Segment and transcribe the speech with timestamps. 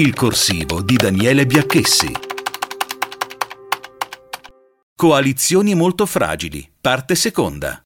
[0.00, 2.10] Il corsivo di Daniele Biacchessi.
[4.96, 7.82] Coalizioni molto fragili, parte seconda.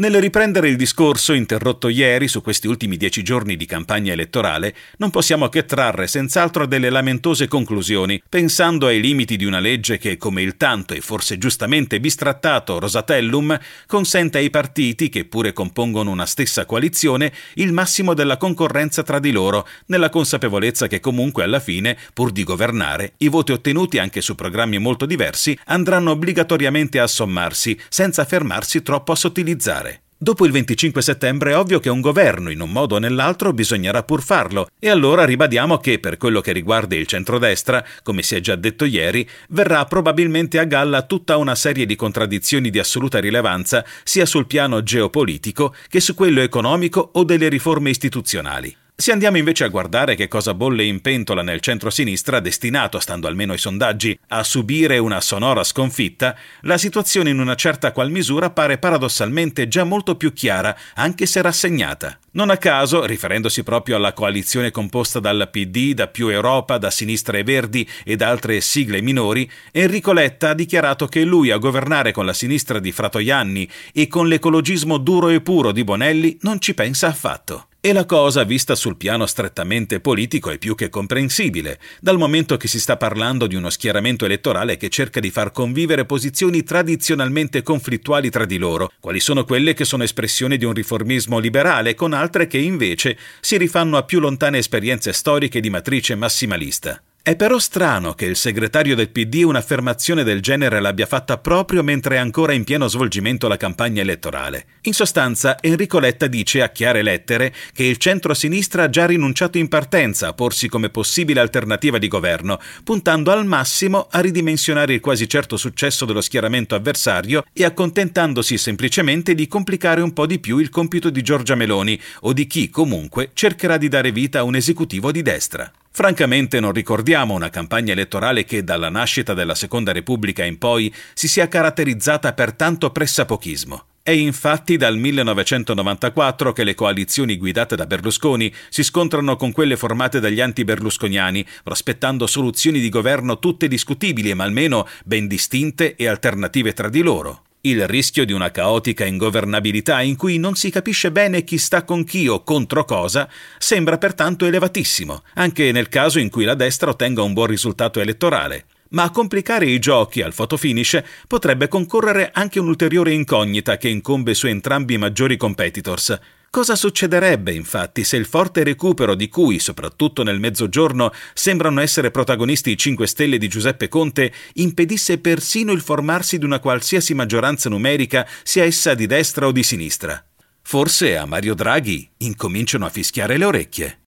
[0.00, 5.10] Nel riprendere il discorso interrotto ieri su questi ultimi dieci giorni di campagna elettorale, non
[5.10, 10.40] possiamo che trarre senz'altro delle lamentose conclusioni, pensando ai limiti di una legge che, come
[10.40, 16.64] il tanto e forse giustamente bistrattato Rosatellum, consente ai partiti, che pure compongono una stessa
[16.64, 22.32] coalizione, il massimo della concorrenza tra di loro, nella consapevolezza che comunque alla fine, pur
[22.32, 28.24] di governare, i voti ottenuti anche su programmi molto diversi andranno obbligatoriamente a sommarsi, senza
[28.24, 29.89] fermarsi troppo a sottilizzare.
[30.22, 34.02] Dopo il 25 settembre è ovvio che un governo, in un modo o nell'altro, bisognerà
[34.02, 38.40] pur farlo, e allora ribadiamo che, per quello che riguarda il centrodestra, come si è
[38.40, 43.82] già detto ieri, verrà probabilmente a galla tutta una serie di contraddizioni di assoluta rilevanza,
[44.04, 48.76] sia sul piano geopolitico che su quello economico o delle riforme istituzionali.
[49.00, 53.52] Se andiamo invece a guardare che cosa bolle in pentola nel centro-sinistra, destinato, stando almeno
[53.52, 58.76] ai sondaggi, a subire una sonora sconfitta, la situazione in una certa qual misura pare
[58.76, 62.18] paradossalmente già molto più chiara, anche se rassegnata.
[62.32, 67.38] Non a caso, riferendosi proprio alla coalizione composta dal PD, da Più Europa, da Sinistra
[67.38, 72.12] e Verdi e da altre sigle minori, Enrico Letta ha dichiarato che lui a governare
[72.12, 76.72] con la sinistra di Fratoianni e con l'ecologismo duro e puro di Bonelli non ci
[76.72, 77.64] pensa affatto.
[77.82, 82.68] E la cosa, vista sul piano strettamente politico, è più che comprensibile, dal momento che
[82.68, 88.28] si sta parlando di uno schieramento elettorale che cerca di far convivere posizioni tradizionalmente conflittuali
[88.28, 92.46] tra di loro, quali sono quelle che sono espressione di un riformismo liberale, con altre
[92.46, 97.02] che invece si rifanno a più lontane esperienze storiche di matrice massimalista.
[97.22, 102.14] È però strano che il segretario del PD un'affermazione del genere l'abbia fatta proprio mentre
[102.14, 104.64] è ancora in pieno svolgimento la campagna elettorale.
[104.84, 109.68] In sostanza, Enrico Letta dice a chiare lettere che il centro-sinistra ha già rinunciato in
[109.68, 115.28] partenza a porsi come possibile alternativa di governo, puntando al massimo a ridimensionare il quasi
[115.28, 120.70] certo successo dello schieramento avversario e accontentandosi semplicemente di complicare un po' di più il
[120.70, 125.12] compito di Giorgia Meloni o di chi comunque cercherà di dare vita a un esecutivo
[125.12, 125.70] di destra.
[125.92, 131.26] Francamente non ricordiamo una campagna elettorale che dalla nascita della Seconda Repubblica in poi si
[131.26, 133.84] sia caratterizzata per tanto pressapochismo.
[134.00, 140.20] È infatti dal 1994 che le coalizioni guidate da Berlusconi si scontrano con quelle formate
[140.20, 146.88] dagli anti-berlusconiani, prospettando soluzioni di governo tutte discutibili ma almeno ben distinte e alternative tra
[146.88, 147.42] di loro.
[147.62, 152.04] Il rischio di una caotica ingovernabilità in cui non si capisce bene chi sta con
[152.04, 153.28] chi o contro cosa
[153.58, 158.64] sembra pertanto elevatissimo, anche nel caso in cui la destra ottenga un buon risultato elettorale.
[158.92, 164.46] Ma a complicare i giochi al fotofinish potrebbe concorrere anche un'ulteriore incognita che incombe su
[164.46, 166.18] entrambi i maggiori competitors,
[166.52, 172.72] Cosa succederebbe infatti se il forte recupero di cui, soprattutto nel mezzogiorno, sembrano essere protagonisti
[172.72, 178.26] i 5 Stelle di Giuseppe Conte, impedisse persino il formarsi di una qualsiasi maggioranza numerica,
[178.42, 180.20] sia essa di destra o di sinistra?
[180.60, 183.98] Forse a Mario Draghi incominciano a fischiare le orecchie.